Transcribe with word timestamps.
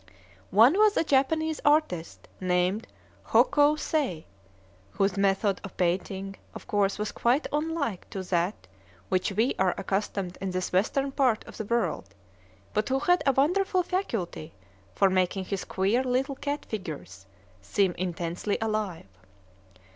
One 0.49 0.73
was 0.79 0.97
a 0.97 1.03
Japanese 1.03 1.61
artist, 1.63 2.27
named 2.39 2.87
Ho 3.25 3.43
Kou 3.43 3.77
Say, 3.77 4.25
whose 4.93 5.15
method 5.15 5.61
of 5.63 5.77
painting, 5.77 6.37
of 6.55 6.65
course, 6.65 6.97
was 6.97 7.11
quite 7.11 7.45
unlike 7.53 8.09
that 8.09 8.63
to 8.63 8.69
which 9.09 9.31
we 9.33 9.53
are 9.59 9.75
accustomed 9.77 10.39
in 10.41 10.49
this 10.49 10.73
western 10.73 11.11
part 11.11 11.43
of 11.45 11.57
the 11.57 11.65
world, 11.65 12.15
but 12.73 12.89
who 12.89 12.97
had 12.97 13.21
a 13.27 13.31
wonderful 13.33 13.83
faculty 13.83 14.55
for 14.95 15.07
making 15.07 15.45
his 15.45 15.65
queer 15.65 16.03
little 16.03 16.35
cat 16.35 16.65
figures 16.65 17.27
seem 17.61 17.91
intensely 17.91 18.57
alive. 18.59 19.05